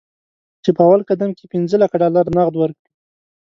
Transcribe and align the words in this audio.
چې 0.63 0.69
په 0.75 0.81
اول 0.87 1.01
قدم 1.09 1.29
کې 1.37 1.45
پنځه 1.53 1.75
لکه 1.83 1.95
ډالر 2.01 2.25
نغد 2.37 2.55
ورکړي. 2.57 2.89